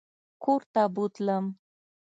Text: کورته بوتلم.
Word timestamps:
کورته 0.43 0.83
بوتلم. 0.95 1.45